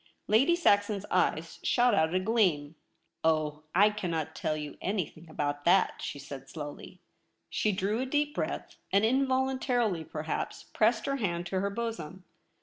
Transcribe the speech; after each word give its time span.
Lady 0.25 0.55
Saxon's 0.55 1.05
eyes 1.11 1.59
shot 1.61 1.93
out 1.93 2.11
a 2.15 2.19
gleam.' 2.19 2.73
Oh, 3.23 3.61
I 3.75 3.91
cannot 3.91 4.33
tell 4.35 4.57
you 4.57 4.75
anything 4.81 5.29
about 5.29 5.63
that/ 5.65 6.01
she 6.01 6.17
said 6.17 6.49
slowly. 6.49 6.99
She 7.51 7.71
drew 7.71 7.99
a 7.99 8.07
deep 8.07 8.33
breath, 8.33 8.77
and, 8.91 9.05
involuntarily, 9.05 10.03
perhaps, 10.03 10.63
pressed 10.63 11.05
her 11.05 11.17
hand 11.17 11.45
to 11.45 11.59
her 11.59 11.69
bosom. 11.69 12.23